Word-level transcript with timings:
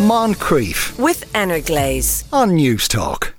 Moncrieff 0.00 0.98
with 0.98 1.30
Energlaze. 1.34 2.24
on 2.32 2.52
Newstalk. 2.52 3.32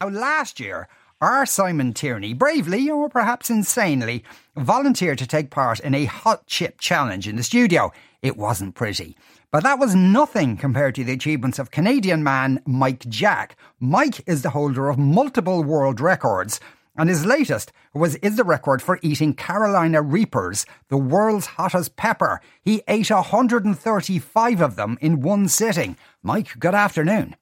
Now, 0.00 0.08
last 0.08 0.58
year, 0.58 0.88
our 1.20 1.46
Simon 1.46 1.94
Tierney, 1.94 2.34
bravely 2.34 2.90
or 2.90 3.08
perhaps 3.08 3.48
insanely, 3.48 4.24
volunteered 4.56 5.18
to 5.18 5.26
take 5.26 5.50
part 5.50 5.78
in 5.78 5.94
a 5.94 6.06
hot 6.06 6.48
chip 6.48 6.80
challenge 6.80 7.28
in 7.28 7.36
the 7.36 7.44
studio. 7.44 7.92
It 8.22 8.36
wasn't 8.36 8.74
pretty. 8.74 9.16
But 9.52 9.62
that 9.62 9.78
was 9.78 9.94
nothing 9.94 10.56
compared 10.56 10.96
to 10.96 11.04
the 11.04 11.12
achievements 11.12 11.60
of 11.60 11.70
Canadian 11.70 12.24
man 12.24 12.60
Mike 12.66 13.08
Jack. 13.08 13.56
Mike 13.78 14.20
is 14.26 14.42
the 14.42 14.50
holder 14.50 14.88
of 14.88 14.98
multiple 14.98 15.62
world 15.62 16.00
records. 16.00 16.58
And 17.00 17.08
his 17.08 17.24
latest 17.24 17.72
was 17.94 18.16
is 18.16 18.36
the 18.36 18.44
record 18.44 18.82
for 18.82 18.98
eating 19.00 19.32
Carolina 19.32 20.02
Reapers, 20.02 20.66
the 20.88 20.98
world's 20.98 21.46
hottest 21.46 21.96
pepper. 21.96 22.42
He 22.60 22.82
ate 22.88 23.10
135 23.10 24.60
of 24.60 24.76
them 24.76 24.98
in 25.00 25.22
one 25.22 25.48
sitting. 25.48 25.96
Mike, 26.22 26.58
good 26.58 26.74
afternoon. 26.74 27.36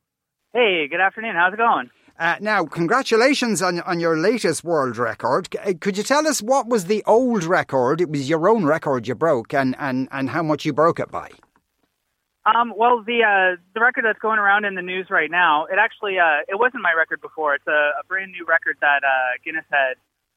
Hey, 0.52 0.86
good 0.88 1.00
afternoon. 1.00 1.34
How's 1.34 1.54
it 1.54 1.56
going? 1.56 1.90
Uh, 2.20 2.36
now, 2.40 2.66
congratulations 2.66 3.60
on, 3.60 3.80
on 3.80 3.98
your 3.98 4.16
latest 4.16 4.62
world 4.62 4.96
record. 4.96 5.48
Uh, 5.56 5.72
Could 5.80 5.96
you 5.96 6.04
tell 6.04 6.28
us 6.28 6.40
what 6.40 6.68
was 6.68 6.84
the 6.84 7.02
old 7.04 7.42
record? 7.42 8.00
It 8.00 8.10
was 8.10 8.28
your 8.28 8.48
own 8.48 8.64
record 8.64 9.08
you 9.08 9.16
broke, 9.16 9.52
and, 9.52 9.74
and, 9.80 10.08
and 10.12 10.30
how 10.30 10.44
much 10.44 10.66
you 10.66 10.72
broke 10.72 11.00
it 11.00 11.10
by. 11.10 11.30
Um, 12.54 12.72
well, 12.76 13.02
the 13.02 13.24
uh, 13.24 13.60
the 13.74 13.80
record 13.80 14.04
that's 14.04 14.18
going 14.20 14.38
around 14.38 14.64
in 14.64 14.74
the 14.74 14.82
news 14.82 15.08
right 15.10 15.30
now, 15.30 15.66
it 15.66 15.76
actually 15.78 16.18
uh, 16.18 16.40
it 16.48 16.58
wasn't 16.58 16.82
my 16.82 16.92
record 16.92 17.20
before. 17.20 17.54
It's 17.54 17.66
a, 17.66 17.92
a 18.00 18.04
brand 18.06 18.32
new 18.32 18.46
record 18.46 18.76
that 18.80 19.02
uh, 19.04 19.36
Guinness 19.44 19.64
had 19.70 19.94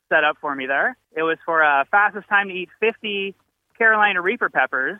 set 0.09 0.23
up 0.23 0.37
for 0.41 0.53
me 0.53 0.65
there. 0.65 0.97
It 1.15 1.23
was 1.23 1.37
for 1.45 1.63
uh, 1.63 1.85
fastest 1.89 2.27
time 2.27 2.49
to 2.49 2.53
eat 2.53 2.69
50 2.79 3.33
Carolina 3.77 4.21
Reaper 4.21 4.49
peppers, 4.49 4.99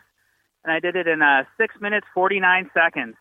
and 0.64 0.72
I 0.72 0.80
did 0.80 0.96
it 0.96 1.06
in 1.06 1.20
uh, 1.20 1.44
six 1.58 1.74
minutes 1.80 2.06
49 2.14 2.70
seconds. 2.72 3.16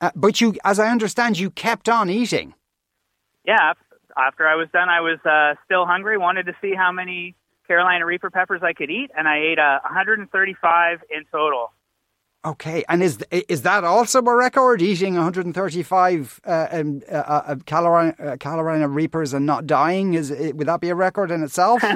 Uh, 0.00 0.10
but 0.14 0.40
you, 0.40 0.54
as 0.64 0.78
I 0.78 0.88
understand, 0.88 1.38
you 1.38 1.50
kept 1.50 1.88
on 1.88 2.08
eating. 2.08 2.54
Yeah, 3.44 3.74
after 4.16 4.48
I 4.48 4.54
was 4.54 4.68
done, 4.72 4.88
I 4.88 5.00
was 5.00 5.18
uh, 5.24 5.60
still 5.64 5.84
hungry. 5.84 6.16
Wanted 6.16 6.46
to 6.46 6.54
see 6.62 6.74
how 6.74 6.90
many 6.90 7.34
Carolina 7.66 8.06
Reaper 8.06 8.30
peppers 8.30 8.62
I 8.62 8.72
could 8.72 8.90
eat, 8.90 9.10
and 9.16 9.28
I 9.28 9.38
ate 9.38 9.58
uh, 9.58 9.80
135 9.84 11.00
in 11.14 11.24
total. 11.30 11.72
Okay, 12.46 12.84
and 12.88 13.02
is 13.02 13.18
is 13.30 13.62
that 13.62 13.82
also 13.82 14.20
a 14.24 14.34
record? 14.36 14.80
Eating 14.80 15.14
135 15.14 16.40
uh, 16.46 16.68
um, 16.70 17.02
uh, 17.10 17.14
uh, 17.16 17.56
Carolina, 17.66 18.14
uh, 18.20 18.36
Carolina 18.36 18.86
Reapers 18.88 19.34
and 19.34 19.44
not 19.44 19.66
dying 19.66 20.14
is 20.14 20.30
it, 20.30 20.54
would 20.56 20.68
that 20.68 20.80
be 20.80 20.88
a 20.88 20.94
record 20.94 21.30
in 21.32 21.42
itself? 21.42 21.82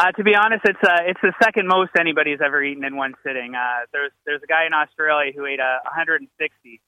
Uh, 0.00 0.12
to 0.12 0.22
be 0.22 0.32
honest, 0.36 0.64
it's 0.64 0.78
uh, 0.84 0.98
it's 1.06 1.18
the 1.22 1.32
second 1.42 1.66
most 1.66 1.90
anybody's 1.98 2.38
ever 2.40 2.62
eaten 2.62 2.84
in 2.84 2.94
one 2.96 3.14
sitting. 3.26 3.56
Uh, 3.56 3.84
there's 3.92 4.12
there's 4.26 4.40
a 4.44 4.46
guy 4.46 4.64
in 4.64 4.72
Australia 4.72 5.32
who 5.34 5.44
ate 5.44 5.58
uh, 5.58 5.80
160. 5.82 6.80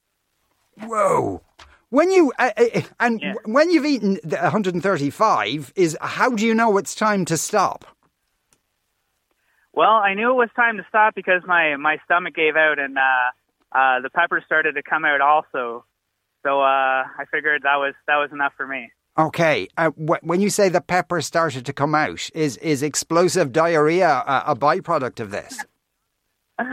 Whoa! 0.85 1.43
When 1.89 2.13
you 2.13 2.33
uh, 2.39 2.53
uh, 2.57 2.83
and 3.01 3.21
Yeah. 3.21 3.35
when 3.47 3.69
you've 3.73 3.85
eaten 3.85 4.21
135, 4.23 5.73
is 5.75 5.99
how 6.01 6.31
do 6.31 6.47
you 6.47 6.55
know 6.55 6.79
it's 6.79 6.95
time 6.95 7.25
to 7.25 7.37
stop? 7.37 7.85
Well, 9.73 9.91
I 9.91 10.15
knew 10.15 10.31
it 10.31 10.35
was 10.35 10.49
time 10.57 10.77
to 10.79 10.87
stop 10.89 11.15
because 11.15 11.43
my 11.47 11.77
my 11.77 11.99
stomach 12.05 12.35
gave 12.35 12.57
out 12.57 12.79
and 12.79 12.99
uh, 12.99 13.77
uh, 13.79 14.01
the 14.01 14.11
peppers 14.11 14.43
started 14.45 14.75
to 14.75 14.83
come 14.83 15.05
out 15.05 15.21
also. 15.21 15.85
So 16.43 16.61
uh, 16.61 16.65
I 16.65 17.25
figured 17.31 17.63
that 17.63 17.77
was 17.77 17.95
that 18.07 18.17
was 18.17 18.31
enough 18.33 18.53
for 18.57 18.67
me. 18.67 18.91
Okay, 19.19 19.69
uh, 19.77 19.91
wh- 19.91 20.23
when 20.23 20.41
you 20.41 20.51
say 20.51 20.69
the 20.69 20.81
peppers 20.81 21.27
started 21.27 21.67
to 21.67 21.73
come 21.73 21.95
out, 21.95 22.31
is 22.35 22.57
is 22.59 22.83
explosive 22.83 23.53
diarrhea 23.53 24.09
a, 24.09 24.45
a 24.49 24.57
byproduct 24.57 25.21
of 25.21 25.31
this? 25.31 25.65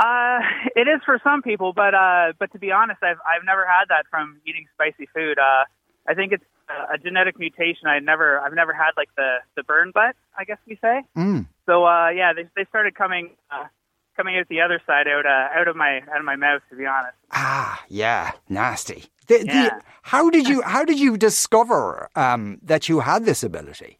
Uh, 0.00 0.38
it 0.76 0.86
is 0.86 1.00
for 1.04 1.18
some 1.24 1.42
people, 1.42 1.72
but 1.72 1.92
uh, 1.92 2.32
but 2.38 2.52
to 2.52 2.58
be 2.60 2.70
honest, 2.70 3.02
I've 3.02 3.16
I've 3.26 3.44
never 3.44 3.66
had 3.66 3.86
that 3.88 4.04
from 4.08 4.40
eating 4.46 4.66
spicy 4.72 5.08
food. 5.12 5.40
Uh, 5.40 5.64
I 6.08 6.14
think 6.14 6.30
it's 6.30 6.44
a, 6.68 6.94
a 6.94 6.98
genetic 6.98 7.38
mutation. 7.38 7.86
I 7.86 7.98
never 7.98 8.38
I've 8.40 8.54
never 8.54 8.72
had 8.72 8.92
like 8.96 9.08
the 9.16 9.38
the 9.56 9.62
burn 9.62 9.90
butt, 9.92 10.16
I 10.36 10.44
guess 10.44 10.58
we 10.66 10.76
say. 10.80 11.02
Mm. 11.16 11.46
So 11.66 11.84
uh, 11.84 12.10
yeah, 12.10 12.32
they 12.34 12.44
they 12.56 12.64
started 12.68 12.94
coming 12.94 13.30
uh, 13.50 13.64
coming 14.16 14.36
out 14.38 14.48
the 14.48 14.60
other 14.60 14.80
side 14.86 15.06
out 15.08 15.26
uh, 15.26 15.58
out 15.60 15.68
of 15.68 15.76
my 15.76 15.98
out 16.12 16.18
of 16.18 16.24
my 16.24 16.36
mouth. 16.36 16.62
To 16.70 16.76
be 16.76 16.86
honest, 16.86 17.14
Ah, 17.32 17.82
yeah, 17.88 18.32
nasty. 18.48 19.04
The, 19.26 19.38
the, 19.44 19.82
how 20.02 20.30
did 20.30 20.48
you 20.48 20.62
how 20.62 20.84
did 20.84 20.98
you 20.98 21.18
discover 21.18 22.08
um, 22.16 22.58
that 22.62 22.88
you 22.88 23.00
had 23.00 23.26
this 23.26 23.42
ability? 23.42 23.98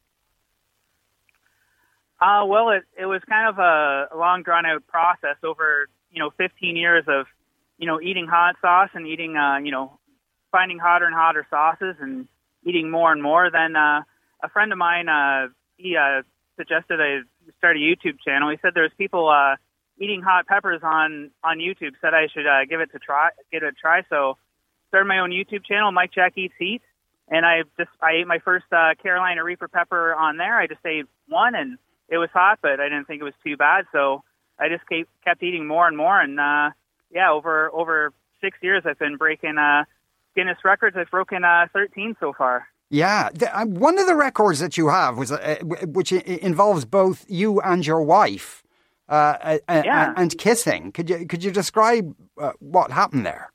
uh, 2.20 2.44
well, 2.46 2.70
it 2.70 2.84
it 2.98 3.06
was 3.06 3.20
kind 3.28 3.48
of 3.48 3.58
a, 3.58 4.08
a 4.12 4.16
long 4.16 4.42
drawn 4.42 4.66
out 4.66 4.86
process 4.86 5.36
over 5.44 5.88
you 6.10 6.18
know 6.18 6.30
15 6.36 6.76
years 6.76 7.04
of 7.06 7.26
you 7.78 7.86
know 7.86 8.00
eating 8.00 8.26
hot 8.26 8.56
sauce 8.60 8.90
and 8.94 9.06
eating 9.06 9.36
uh, 9.36 9.58
you 9.58 9.70
know 9.70 9.98
finding 10.50 10.78
hotter 10.78 11.04
and 11.04 11.14
hotter 11.14 11.46
sauces 11.50 11.96
and 12.00 12.26
eating 12.68 12.90
more 12.90 13.12
and 13.12 13.22
more. 13.22 13.50
Then 13.50 13.76
uh, 13.76 14.02
a 14.42 14.48
friend 14.52 14.72
of 14.72 14.78
mine 14.78 15.08
uh, 15.08 15.48
he 15.76 15.96
uh, 15.96 16.22
suggested 16.56 17.00
I 17.00 17.20
start 17.58 17.76
a 17.76 17.80
YouTube 17.80 18.18
channel. 18.24 18.50
He 18.50 18.58
said 18.60 18.72
there's 18.74 18.92
people 18.98 19.28
uh, 19.28 19.56
eating 19.98 20.22
hot 20.22 20.46
peppers 20.46 20.80
on 20.82 21.30
on 21.42 21.58
YouTube. 21.58 21.92
Said 22.00 22.14
I 22.14 22.28
should 22.32 22.46
uh, 22.46 22.64
give 22.68 22.80
it 22.80 22.92
to 22.92 22.98
try 22.98 23.30
give 23.50 23.62
it 23.62 23.68
a 23.68 23.72
try. 23.72 24.02
So 24.10 24.36
started 24.88 25.08
my 25.08 25.20
own 25.20 25.30
YouTube 25.30 25.64
channel, 25.64 25.92
Mike 25.92 26.12
Jack 26.12 26.36
Eats 26.36 26.54
Heat, 26.58 26.82
and 27.28 27.46
I 27.46 27.62
just 27.78 27.90
I 28.02 28.20
ate 28.20 28.26
my 28.26 28.38
first 28.38 28.66
uh, 28.72 28.94
Carolina 29.02 29.44
Reaper 29.44 29.68
pepper 29.68 30.14
on 30.14 30.36
there. 30.36 30.58
I 30.58 30.66
just 30.66 30.84
ate 30.84 31.06
one, 31.28 31.54
and 31.54 31.78
it 32.08 32.18
was 32.18 32.30
hot, 32.32 32.58
but 32.62 32.80
I 32.80 32.84
didn't 32.84 33.06
think 33.06 33.20
it 33.20 33.24
was 33.24 33.34
too 33.44 33.56
bad. 33.56 33.86
So 33.92 34.22
I 34.58 34.68
just 34.68 34.86
kept 34.88 35.08
kept 35.24 35.42
eating 35.42 35.66
more 35.66 35.86
and 35.86 35.96
more, 35.96 36.20
and 36.20 36.38
uh, 36.38 36.70
yeah, 37.10 37.30
over 37.30 37.70
over 37.72 38.12
six 38.40 38.58
years, 38.62 38.82
I've 38.84 38.98
been 38.98 39.16
breaking 39.16 39.58
uh, 39.58 39.84
Guinness 40.38 40.58
records. 40.64 40.96
I've 40.96 41.10
broken 41.10 41.42
uh, 41.44 41.66
13 41.72 42.14
so 42.20 42.32
far. 42.32 42.68
Yeah, 42.90 43.30
uh, 43.52 43.66
one 43.66 43.98
of 43.98 44.06
the 44.06 44.14
records 44.14 44.60
that 44.60 44.78
you 44.78 44.88
have 44.88 45.18
was 45.18 45.32
uh, 45.32 45.58
which 45.98 46.12
involves 46.12 46.84
both 46.84 47.26
you 47.28 47.60
and 47.60 47.84
your 47.84 48.02
wife, 48.02 48.62
uh, 49.08 49.58
uh, 49.68 49.82
Yeah. 49.84 50.14
and 50.16 50.30
kissing. 50.38 50.92
Could 50.92 51.10
you 51.10 51.26
could 51.26 51.42
you 51.44 51.50
describe 51.50 52.14
uh, 52.40 52.52
what 52.60 52.90
happened 52.92 53.26
there? 53.26 53.50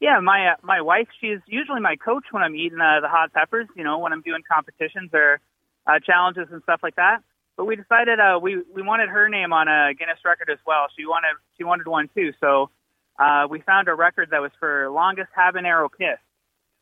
Yeah, 0.00 0.20
my 0.20 0.40
uh, 0.52 0.56
my 0.62 0.80
wife, 0.80 1.08
she's 1.20 1.40
usually 1.46 1.80
my 1.80 1.96
coach 1.96 2.26
when 2.30 2.42
I'm 2.42 2.54
eating 2.54 2.80
uh, 2.80 3.00
the 3.00 3.08
hot 3.08 3.32
peppers. 3.32 3.66
You 3.78 3.84
know, 3.84 3.98
when 3.98 4.12
I'm 4.12 4.22
doing 4.22 4.42
competitions 4.54 5.10
or 5.12 5.40
uh, 5.86 5.98
challenges 6.08 6.48
and 6.52 6.62
stuff 6.62 6.80
like 6.82 6.96
that. 6.96 7.18
But 7.56 7.64
we 7.64 7.74
decided 7.74 8.20
uh, 8.20 8.38
we 8.40 8.62
we 8.76 8.82
wanted 8.82 9.08
her 9.08 9.28
name 9.28 9.52
on 9.52 9.66
a 9.66 9.94
Guinness 9.98 10.20
record 10.24 10.48
as 10.50 10.60
well. 10.66 10.86
She 10.96 11.04
wanted 11.06 11.34
she 11.56 11.64
wanted 11.64 11.88
one 11.88 12.08
too. 12.14 12.30
So 12.40 12.70
uh, 13.18 13.46
we 13.50 13.60
found 13.60 13.88
a 13.88 13.94
record 13.94 14.28
that 14.30 14.40
was 14.40 14.52
for 14.60 14.88
longest 14.90 15.28
habanero 15.36 15.88
kiss. 15.96 16.18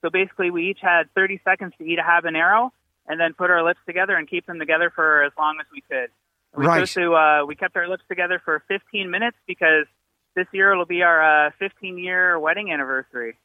So 0.02 0.10
basically, 0.10 0.50
we 0.50 0.70
each 0.70 0.78
had 0.82 1.04
30 1.14 1.41
seconds 1.44 1.72
to 1.78 1.84
eat 1.84 1.98
a 1.98 2.02
habanero, 2.02 2.70
and 3.08 3.19
then 3.20 3.34
put 3.34 3.50
our 3.50 3.64
lips 3.64 3.80
together 3.86 4.14
and 4.16 4.28
keep 4.28 4.47
them 4.47 4.58
together 4.58 4.91
for 4.94 5.22
as 5.24 5.32
long 5.38 5.58
as 5.60 5.66
we 5.72 5.80
could. 5.80 6.10
We 6.56 6.66
Right. 6.66 6.86
to 6.88 7.14
uh, 7.14 7.44
we 7.47 7.54
kept 7.54 7.76
our 7.76 7.88
lips 7.88 8.02
together 8.08 8.41
for 8.44 8.62
15 8.69 9.10
minutes 9.10 9.36
because 9.47 9.86
this 10.34 10.47
year 10.52 10.72
it'll 10.72 10.86
be 10.86 11.02
our 11.02 11.47
uh, 11.47 11.50
15 11.58 11.98
year 11.98 12.38
wedding 12.38 12.70
anniversary. 12.72 13.36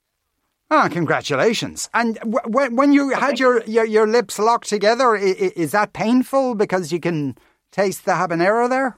Ah, 0.70 0.88
congratulations! 0.90 1.90
And 1.94 2.16
w- 2.20 2.40
when 2.48 2.76
when 2.78 2.94
you 2.94 3.10
had 3.10 3.40
your, 3.40 3.62
your 3.66 3.84
your 3.86 4.08
lips 4.08 4.40
locked 4.40 4.70
together, 4.70 5.16
i- 5.18 5.20
i- 5.46 5.54
is 5.58 5.72
that 5.74 5.92
painful 5.92 6.56
because 6.56 6.94
you 6.94 7.00
can 7.02 7.38
taste 7.72 8.06
the 8.06 8.14
habanero 8.14 8.70
there? 8.70 8.98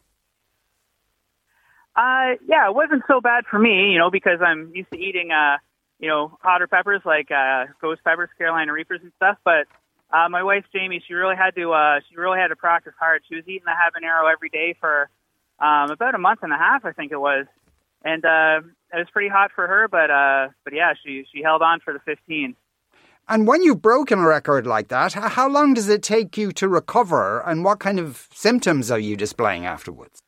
Uh, 1.96 2.42
yeah, 2.48 2.68
it 2.68 2.76
wasn't 2.76 3.04
so 3.08 3.22
bad 3.22 3.46
for 3.50 3.60
me, 3.60 3.92
you 3.92 4.00
know, 4.00 4.10
because 4.10 4.40
I'm 4.46 4.72
used 4.74 4.90
to 4.92 5.00
eating, 5.00 5.32
uh, 5.32 5.58
you 6.00 6.10
know, 6.10 6.38
hotter 6.42 6.68
peppers 6.68 7.02
like 7.06 7.30
uh, 7.32 7.66
ghost 7.82 8.02
peppers, 8.04 8.30
Carolina 8.38 8.74
Reapers, 8.74 9.02
and 9.04 9.12
stuff. 9.18 9.38
But 9.44 9.68
uh, 10.12 10.28
my 10.30 10.42
wife 10.42 10.66
Jamie, 10.74 11.04
she 11.08 11.14
really 11.14 11.36
had 11.36 11.56
to, 11.56 11.72
uh, 11.72 12.00
she 12.10 12.16
really 12.16 12.40
had 12.40 12.48
to 12.48 12.56
practice 12.56 12.94
hard. 13.00 13.22
She 13.30 13.36
was 13.36 13.44
eating 13.48 13.66
the 13.66 13.72
habanero 13.72 14.32
every 14.32 14.50
day 14.50 14.76
for 14.80 15.10
um, 15.60 15.92
about 15.92 16.16
a 16.16 16.18
month 16.18 16.40
and 16.42 16.52
a 16.52 16.58
half, 16.58 16.84
I 16.84 16.94
think 16.94 17.12
it 17.12 17.20
was, 17.20 17.46
and 18.04 18.26
uh, 18.26 18.62
it 18.92 18.98
was 18.98 19.08
pretty 19.14 19.30
hot 19.30 19.52
for 19.54 19.68
her. 19.68 19.88
But 19.88 20.10
uh, 20.10 20.50
but 20.64 20.74
yeah, 20.74 20.94
she 21.06 21.26
she 21.34 21.44
held 21.44 21.62
on 21.62 21.80
for 21.80 21.94
the 21.94 22.00
15. 22.00 22.56
And 23.30 23.48
when 23.48 23.64
you've 23.64 23.82
broken 23.82 24.20
a 24.20 24.28
record 24.28 24.68
like 24.68 24.90
that, 24.90 25.14
how 25.14 25.48
long 25.48 25.74
does 25.74 25.88
it 25.88 26.04
take 26.04 26.38
you 26.38 26.52
to 26.54 26.68
recover, 26.68 27.40
and 27.40 27.64
what 27.64 27.80
kind 27.80 28.00
of 28.00 28.28
symptoms 28.34 28.92
are 28.92 29.00
you 29.00 29.16
displaying 29.16 29.66
afterwards? 29.66 30.22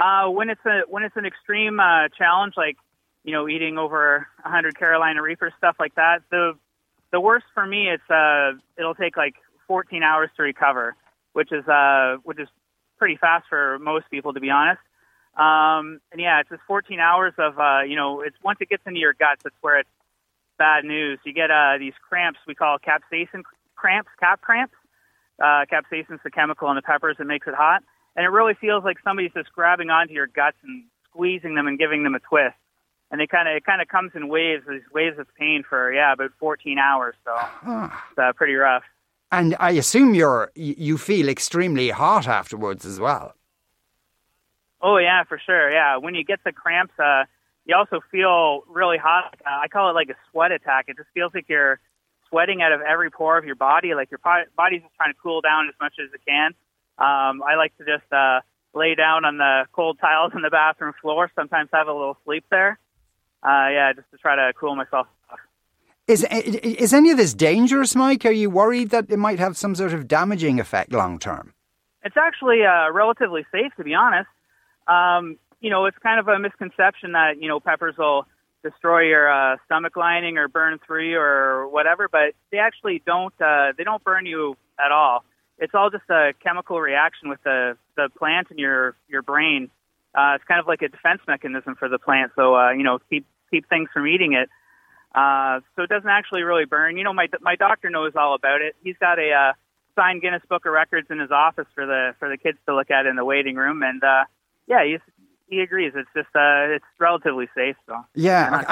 Uh, 0.00 0.30
when 0.30 0.48
it's 0.48 0.64
a 0.64 0.80
when 0.88 1.02
it's 1.02 1.16
an 1.16 1.26
extreme 1.26 1.78
uh, 1.78 2.08
challenge, 2.16 2.54
like 2.56 2.76
you 3.22 3.32
know, 3.32 3.46
eating 3.48 3.76
over 3.76 4.26
100 4.42 4.78
Carolina 4.78 5.20
Reapers, 5.20 5.52
stuff 5.58 5.76
like 5.78 5.94
that. 5.96 6.22
The 6.30 6.54
the 7.12 7.20
worst 7.20 7.44
for 7.52 7.66
me, 7.66 7.88
it's 7.88 8.10
uh, 8.10 8.52
it'll 8.78 8.94
take 8.94 9.18
like 9.18 9.34
14 9.66 10.02
hours 10.02 10.30
to 10.36 10.42
recover, 10.42 10.96
which 11.34 11.52
is 11.52 11.68
uh, 11.68 12.16
which 12.24 12.40
is 12.40 12.48
pretty 12.98 13.16
fast 13.16 13.46
for 13.50 13.78
most 13.78 14.10
people, 14.10 14.32
to 14.32 14.40
be 14.40 14.48
honest. 14.48 14.80
Um, 15.36 16.00
and 16.12 16.20
yeah, 16.20 16.40
it's 16.40 16.48
just 16.48 16.62
14 16.66 16.98
hours 16.98 17.34
of 17.36 17.58
uh, 17.58 17.82
you 17.82 17.96
know, 17.96 18.22
it's 18.22 18.36
once 18.42 18.58
it 18.62 18.70
gets 18.70 18.82
into 18.86 19.00
your 19.00 19.12
guts, 19.12 19.42
that's 19.42 19.54
where 19.60 19.80
it's 19.80 19.90
bad 20.58 20.84
news. 20.84 21.18
You 21.26 21.34
get 21.34 21.50
uh, 21.50 21.76
these 21.78 21.94
cramps 22.08 22.38
we 22.46 22.54
call 22.54 22.78
capsaicin 22.78 23.42
cramps, 23.76 24.10
cap 24.18 24.40
cramps. 24.40 24.74
Uh, 25.38 25.64
capsaicin's 25.70 26.20
the 26.24 26.30
chemical 26.30 26.68
in 26.70 26.76
the 26.76 26.82
peppers 26.82 27.16
that 27.18 27.26
makes 27.26 27.46
it 27.46 27.54
hot, 27.54 27.82
and 28.16 28.24
it 28.24 28.28
really 28.28 28.54
feels 28.54 28.84
like 28.84 28.98
somebody's 29.04 29.32
just 29.32 29.52
grabbing 29.52 29.90
onto 29.90 30.12
your 30.12 30.26
guts 30.26 30.56
and 30.62 30.84
squeezing 31.08 31.54
them 31.54 31.66
and 31.66 31.78
giving 31.78 32.02
them 32.02 32.14
a 32.14 32.20
twist. 32.20 32.56
And 33.10 33.20
they 33.20 33.26
kind 33.26 33.48
of 33.48 33.56
it 33.56 33.64
kind 33.64 33.82
of 33.82 33.88
comes 33.88 34.12
in 34.14 34.28
waves, 34.28 34.64
these 34.68 34.82
waves 34.92 35.18
of 35.18 35.26
pain 35.36 35.64
for 35.68 35.92
yeah 35.92 36.12
about 36.12 36.30
14 36.38 36.78
hours. 36.78 37.14
So 37.24 37.32
it's 37.66 38.18
uh, 38.18 38.32
pretty 38.34 38.54
rough. 38.54 38.84
And 39.32 39.56
I 39.58 39.70
assume 39.72 40.14
you're 40.14 40.50
you 40.54 40.96
feel 40.96 41.28
extremely 41.28 41.90
hot 41.90 42.28
afterwards 42.28 42.84
as 42.84 43.00
well. 43.00 43.34
Oh 44.80 44.96
yeah, 44.96 45.24
for 45.24 45.38
sure. 45.44 45.70
Yeah, 45.70 45.96
when 45.98 46.14
you 46.14 46.24
get 46.24 46.40
the 46.44 46.52
cramps, 46.52 46.94
uh, 46.98 47.24
you 47.66 47.76
also 47.76 48.00
feel 48.10 48.62
really 48.68 48.96
hot. 48.96 49.36
Uh, 49.44 49.60
I 49.62 49.68
call 49.68 49.90
it 49.90 49.92
like 49.92 50.08
a 50.08 50.16
sweat 50.30 50.52
attack. 50.52 50.86
It 50.88 50.96
just 50.96 51.08
feels 51.12 51.32
like 51.34 51.46
you're 51.48 51.80
sweating 52.28 52.62
out 52.62 52.72
of 52.72 52.80
every 52.80 53.10
pore 53.10 53.36
of 53.36 53.44
your 53.44 53.56
body. 53.56 53.94
Like 53.94 54.10
your 54.10 54.20
body's 54.56 54.82
just 54.82 54.94
trying 54.96 55.12
to 55.12 55.18
cool 55.22 55.40
down 55.40 55.68
as 55.68 55.74
much 55.80 55.94
as 56.02 56.12
it 56.14 56.20
can. 56.26 56.54
Um, 57.00 57.42
I 57.42 57.56
like 57.56 57.76
to 57.78 57.84
just 57.84 58.12
uh, 58.12 58.40
lay 58.74 58.94
down 58.94 59.24
on 59.24 59.38
the 59.38 59.64
cold 59.72 59.98
tiles 60.00 60.32
in 60.34 60.42
the 60.42 60.50
bathroom 60.50 60.92
floor. 61.00 61.30
Sometimes 61.34 61.70
have 61.72 61.88
a 61.88 61.92
little 61.92 62.18
sleep 62.24 62.44
there. 62.50 62.78
Uh, 63.42 63.68
yeah, 63.72 63.92
just 63.94 64.10
to 64.10 64.18
try 64.18 64.36
to 64.36 64.52
cool 64.52 64.76
myself 64.76 65.06
off. 65.30 65.38
Is 66.06 66.26
is 66.30 66.92
any 66.92 67.10
of 67.10 67.16
this 67.16 67.32
dangerous, 67.32 67.94
Mike? 67.94 68.26
Are 68.26 68.32
you 68.32 68.50
worried 68.50 68.90
that 68.90 69.10
it 69.10 69.18
might 69.18 69.38
have 69.38 69.56
some 69.56 69.74
sort 69.74 69.94
of 69.94 70.08
damaging 70.08 70.60
effect 70.60 70.92
long 70.92 71.18
term? 71.18 71.54
It's 72.02 72.16
actually 72.16 72.64
uh, 72.64 72.90
relatively 72.92 73.46
safe, 73.52 73.72
to 73.76 73.84
be 73.84 73.94
honest. 73.94 74.28
Um, 74.88 75.38
you 75.60 75.70
know, 75.70 75.86
it's 75.86 75.96
kind 75.98 76.18
of 76.18 76.28
a 76.28 76.38
misconception 76.38 77.12
that 77.12 77.40
you 77.40 77.48
know 77.48 77.60
peppers 77.60 77.96
will 77.96 78.26
destroy 78.62 79.02
your 79.02 79.30
uh, 79.30 79.56
stomach 79.64 79.96
lining 79.96 80.36
or 80.36 80.48
burn 80.48 80.78
through 80.86 81.08
you 81.08 81.18
or 81.18 81.68
whatever, 81.68 82.08
but 82.10 82.34
they 82.50 82.58
actually 82.58 83.02
don't. 83.06 83.34
Uh, 83.40 83.72
they 83.78 83.84
don't 83.84 84.02
burn 84.04 84.26
you 84.26 84.56
at 84.78 84.92
all. 84.92 85.24
It's 85.60 85.74
all 85.74 85.90
just 85.90 86.08
a 86.10 86.32
chemical 86.42 86.80
reaction 86.80 87.28
with 87.28 87.42
the 87.44 87.76
the 87.96 88.08
plant 88.18 88.48
in 88.50 88.58
your 88.58 88.96
your 89.08 89.22
brain. 89.22 89.70
Uh, 90.14 90.34
it's 90.34 90.44
kind 90.44 90.58
of 90.58 90.66
like 90.66 90.82
a 90.82 90.88
defense 90.88 91.20
mechanism 91.28 91.76
for 91.76 91.88
the 91.88 91.98
plant, 91.98 92.32
so 92.34 92.56
uh, 92.56 92.70
you 92.72 92.82
know 92.82 92.98
keep 93.10 93.26
keep 93.50 93.68
things 93.68 93.88
from 93.92 94.06
eating 94.06 94.32
it. 94.32 94.48
Uh, 95.14 95.60
so 95.76 95.82
it 95.82 95.88
doesn't 95.88 96.08
actually 96.08 96.42
really 96.42 96.64
burn. 96.64 96.96
You 96.96 97.04
know, 97.04 97.12
my 97.12 97.28
my 97.40 97.56
doctor 97.56 97.90
knows 97.90 98.12
all 98.16 98.34
about 98.34 98.62
it. 98.62 98.74
He's 98.82 98.96
got 98.98 99.18
a 99.18 99.30
uh, 99.32 99.52
signed 99.96 100.22
Guinness 100.22 100.42
Book 100.48 100.66
of 100.66 100.72
Records 100.72 101.08
in 101.10 101.18
his 101.18 101.30
office 101.30 101.66
for 101.74 101.86
the 101.86 102.14
for 102.18 102.28
the 102.28 102.36
kids 102.36 102.58
to 102.66 102.74
look 102.74 102.90
at 102.90 103.06
in 103.06 103.16
the 103.16 103.24
waiting 103.24 103.56
room, 103.56 103.82
and 103.82 104.02
uh, 104.02 104.24
yeah, 104.66 104.84
he's 104.84 105.00
he 105.50 105.60
agrees. 105.60 105.92
It's 105.94 106.08
just 106.14 106.28
uh, 106.34 106.74
it's 106.74 106.84
relatively 106.98 107.48
safe. 107.54 107.76
So 107.86 107.96
yeah, 108.14 108.64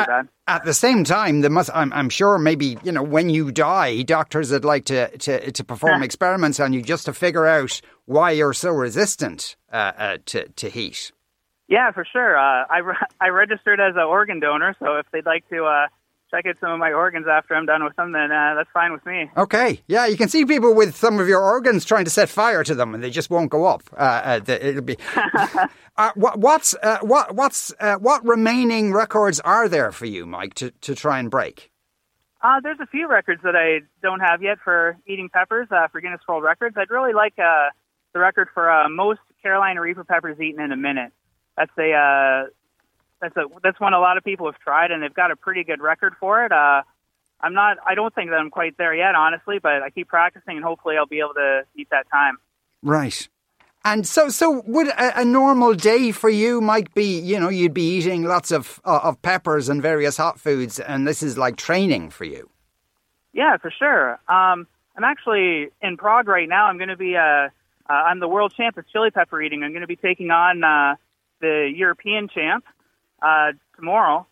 I, 0.47 0.53
at 0.53 0.65
the 0.65 0.73
same 0.73 1.05
time, 1.05 1.41
there 1.41 1.51
must. 1.51 1.71
I'm, 1.75 1.93
I'm, 1.93 2.09
sure 2.09 2.39
maybe 2.39 2.79
you 2.83 2.93
know 2.93 3.03
when 3.03 3.29
you 3.29 3.51
die, 3.51 4.03
doctors 4.03 4.53
would 4.53 4.65
like 4.65 4.85
to 4.87 5.17
to, 5.19 5.51
to 5.51 5.65
perform 5.65 6.03
experiments 6.03 6.61
on 6.61 6.73
you 6.73 6.81
just 6.81 7.07
to 7.07 7.13
figure 7.13 7.47
out 7.47 7.81
why 8.07 8.31
you're 8.31 8.55
so 8.55 8.71
resistant 8.71 9.57
uh, 9.73 9.93
uh, 9.99 10.19
to 10.27 10.49
to 10.49 10.69
heat. 10.71 11.13
Yeah, 11.69 11.91
for 11.93 12.07
sure. 12.11 12.39
Uh, 12.39 12.65
I 12.71 12.79
re- 12.79 12.97
I 13.21 13.29
registered 13.29 13.81
as 13.81 13.95
an 13.97 14.03
organ 14.03 14.41
donor, 14.41 14.75
so 14.79 14.97
if 14.97 15.07
they'd 15.13 15.27
like 15.27 15.49
to 15.51 15.65
uh, 15.65 15.87
check 16.31 16.47
out 16.47 16.57
some 16.61 16.71
of 16.71 16.79
my 16.79 16.93
organs 16.93 17.27
after 17.31 17.55
I'm 17.55 17.67
done 17.67 17.85
with 17.85 17.97
them, 17.97 18.13
then 18.13 18.31
uh, 18.31 18.55
that's 18.57 18.71
fine 18.73 18.93
with 18.93 19.05
me. 19.07 19.31
Okay, 19.37 19.83
yeah, 19.87 20.07
you 20.07 20.17
can 20.17 20.29
see 20.29 20.45
people 20.45 20.75
with 20.75 20.97
some 20.97 21.19
of 21.19 21.29
your 21.29 21.41
organs 21.41 21.85
trying 21.85 22.05
to 22.05 22.11
set 22.11 22.29
fire 22.29 22.65
to 22.65 22.75
them, 22.75 22.95
and 22.95 23.03
they 23.03 23.11
just 23.11 23.31
won't 23.31 23.51
go 23.51 23.67
up. 23.67 23.83
Uh, 23.93 24.41
uh, 24.41 24.41
it'll 24.47 24.83
be. 24.83 24.97
uh, 25.97 26.13
what, 26.15 26.39
what's 26.39 26.75
uh, 26.83 26.99
what 27.03 27.35
what's 27.35 27.73
uh, 27.81 27.97
what 27.97 28.25
remaining 28.25 28.93
records 28.93 29.41
are 29.41 29.69
there 29.69 29.93
for 29.93 30.07
you, 30.07 30.27
Mike, 30.27 30.55
to, 30.55 30.71
to 30.83 30.95
try 30.95 31.19
and 31.19 31.31
break? 31.31 31.71
Uh, 32.41 32.61
there's 32.63 32.79
a 32.81 32.87
few 32.87 33.09
records 33.09 33.43
that 33.43 33.57
I 33.57 33.81
don't 34.03 34.21
have 34.21 34.43
yet 34.43 34.59
for 34.63 34.97
eating 35.07 35.29
peppers 35.29 35.69
for 35.91 36.01
Guinness 36.01 36.21
World 36.29 36.45
Records. 36.45 36.77
I'd 36.79 36.91
really 36.91 37.13
like 37.13 37.35
the 37.37 38.21
record 38.21 38.49
for 38.55 38.89
most 38.89 39.21
Carolina 39.43 39.81
Reaper 39.81 40.05
peppers 40.05 40.39
eaten 40.41 40.63
in 40.63 40.71
a 40.71 40.77
minute. 40.77 41.13
That's 41.57 41.73
a 41.79 42.47
that's 43.21 43.37
a 43.37 43.45
that's 43.63 43.81
one 43.81 43.95
a 43.95 44.01
lot 44.01 44.17
of 44.17 44.25
people 44.25 44.47
have 44.47 44.59
tried, 44.61 44.91
and 44.91 45.03
they've 45.03 45.15
got 45.15 45.31
a 45.31 45.37
pretty 45.37 45.65
good 45.65 45.81
record 45.81 46.15
for 46.21 46.45
it. 46.45 46.53
Uh, 46.53 46.83
I'm 47.41 47.55
not. 47.55 47.79
I 47.87 47.95
don't 47.95 48.15
think 48.15 48.31
that 48.31 48.37
I'm 48.37 48.51
quite 48.51 48.77
there 48.79 48.95
yet, 48.95 49.15
honestly, 49.15 49.59
but 49.59 49.83
I 49.83 49.91
keep 49.91 50.09
practicing, 50.09 50.57
and 50.57 50.65
hopefully, 50.65 50.97
I'll 50.97 51.07
be 51.07 51.21
able 51.21 51.35
to 51.35 51.63
beat 51.77 51.91
that 51.91 52.07
time. 52.11 52.39
Right. 52.83 53.29
And 53.85 54.07
so, 54.07 54.29
so 54.29 54.63
would 54.67 54.89
a, 54.89 55.21
a, 55.21 55.25
normal 55.25 55.73
day 55.73 56.11
for 56.11 56.29
you 56.29 56.61
might 56.61 56.93
be, 56.95 57.19
you 57.19 57.39
know, 57.39 57.49
you'd 57.49 57.73
be 57.73 57.97
eating 57.97 58.25
lots 58.25 58.51
of 58.51 58.81
uh, 58.85 59.01
of 59.05 59.23
peppers 59.23 59.69
and 59.69 59.81
various 59.81 60.17
hot 60.17 60.39
foods, 60.39 60.81
and 60.81 61.07
this 61.07 61.23
is 61.23 61.39
like 61.39 61.57
training 61.57 62.11
for 62.11 62.25
you. 62.25 62.51
Yeah, 63.33 63.57
for 63.57 63.71
sure. 63.71 64.13
Um, 64.29 64.67
I'm 64.97 65.05
actually 65.05 65.69
in 65.81 65.97
Prague 65.97 66.27
right 66.27 66.49
now. 66.49 66.67
I'm 66.67 66.77
going 66.77 66.89
to 66.89 66.97
be, 66.97 67.17
uh, 67.17 67.21
uh, 67.21 67.49
I'm 67.89 68.19
the 68.19 68.27
world 68.27 68.53
champ 68.57 68.77
of 68.77 68.89
chili 68.89 69.13
pepper 69.13 69.41
eating. 69.41 69.63
I'm 69.63 69.71
going 69.71 69.83
to 69.83 69.87
be 69.87 69.97
taking 69.97 70.31
on 70.33 70.65
uh, 70.65 70.97
the 71.41 71.73
European 71.73 72.29
champ 72.29 72.65
uh, 73.23 73.53
tomorrow. 73.77 74.27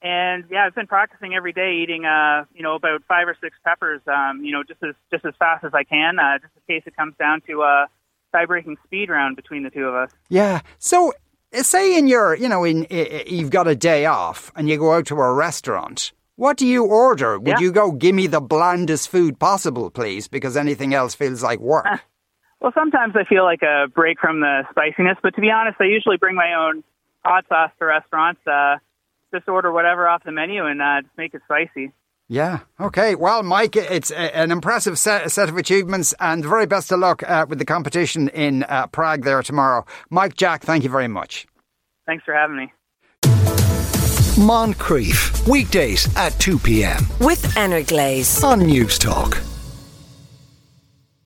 And 0.00 0.44
yeah, 0.50 0.64
I've 0.64 0.74
been 0.74 0.86
practicing 0.86 1.34
every 1.34 1.52
day, 1.52 1.80
eating 1.82 2.04
uh, 2.04 2.44
you 2.54 2.62
know 2.62 2.76
about 2.76 3.02
five 3.08 3.26
or 3.26 3.36
six 3.40 3.56
peppers, 3.64 4.00
um, 4.06 4.44
you 4.44 4.52
know, 4.52 4.62
just 4.62 4.82
as 4.82 4.94
just 5.10 5.24
as 5.24 5.34
fast 5.38 5.64
as 5.64 5.72
I 5.74 5.82
can, 5.82 6.18
uh, 6.20 6.38
just 6.38 6.52
in 6.54 6.74
case 6.76 6.84
it 6.86 6.96
comes 6.96 7.14
down 7.18 7.40
to 7.48 7.62
a 7.62 7.86
tie-breaking 8.32 8.76
speed 8.84 9.10
round 9.10 9.36
between 9.36 9.64
the 9.64 9.70
two 9.70 9.86
of 9.86 9.94
us. 9.94 10.10
Yeah. 10.28 10.60
So 10.78 11.12
say 11.52 11.98
in 11.98 12.06
your, 12.06 12.36
you 12.36 12.48
know, 12.48 12.64
in 12.64 12.86
you've 12.90 13.50
got 13.50 13.66
a 13.66 13.74
day 13.74 14.06
off 14.06 14.52
and 14.54 14.68
you 14.68 14.78
go 14.78 14.92
out 14.92 15.06
to 15.06 15.16
a 15.16 15.32
restaurant. 15.32 16.12
What 16.36 16.56
do 16.56 16.66
you 16.66 16.84
order? 16.84 17.36
Would 17.36 17.48
yeah. 17.48 17.58
you 17.58 17.72
go, 17.72 17.90
give 17.90 18.14
me 18.14 18.28
the 18.28 18.40
blandest 18.40 19.08
food 19.08 19.40
possible, 19.40 19.90
please, 19.90 20.28
because 20.28 20.56
anything 20.56 20.94
else 20.94 21.12
feels 21.12 21.42
like 21.42 21.58
work? 21.58 21.84
well, 22.60 22.70
sometimes 22.76 23.14
I 23.16 23.24
feel 23.24 23.42
like 23.42 23.62
a 23.62 23.88
break 23.88 24.20
from 24.20 24.40
the 24.40 24.62
spiciness, 24.70 25.18
but 25.20 25.34
to 25.34 25.40
be 25.40 25.50
honest, 25.50 25.78
I 25.80 25.86
usually 25.86 26.16
bring 26.16 26.36
my 26.36 26.54
own 26.54 26.84
hot 27.24 27.44
sauce 27.48 27.70
to 27.78 27.84
restaurants. 27.84 28.40
Uh, 28.46 28.76
just 29.32 29.48
order 29.48 29.70
whatever 29.72 30.08
off 30.08 30.24
the 30.24 30.32
menu 30.32 30.64
and 30.64 30.80
uh, 30.80 31.02
just 31.02 31.16
make 31.18 31.34
it 31.34 31.42
spicy. 31.44 31.92
Yeah. 32.28 32.60
Okay. 32.78 33.14
Well, 33.14 33.42
Mike, 33.42 33.74
it's 33.74 34.10
an 34.10 34.52
impressive 34.52 34.98
set, 34.98 35.30
set 35.30 35.48
of 35.48 35.56
achievements, 35.56 36.14
and 36.20 36.44
very 36.44 36.66
best 36.66 36.92
of 36.92 37.00
luck 37.00 37.22
uh, 37.28 37.46
with 37.48 37.58
the 37.58 37.64
competition 37.64 38.28
in 38.28 38.64
uh, 38.64 38.86
Prague 38.88 39.24
there 39.24 39.42
tomorrow. 39.42 39.86
Mike 40.10 40.36
Jack, 40.36 40.62
thank 40.62 40.84
you 40.84 40.90
very 40.90 41.08
much. 41.08 41.46
Thanks 42.06 42.24
for 42.24 42.34
having 42.34 42.56
me. 42.56 42.72
Moncrieff, 44.38 45.48
weekdays 45.48 46.14
at 46.16 46.38
2 46.38 46.58
p.m. 46.58 47.02
With 47.20 47.56
Energlaze 47.56 48.44
on 48.44 48.60
Newstalk. 48.60 49.57